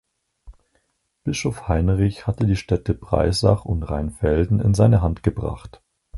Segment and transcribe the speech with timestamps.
[1.23, 5.83] Bischof Heinrich hatte die Städte Breisach und Rheinfelden in seine Hand gebracht.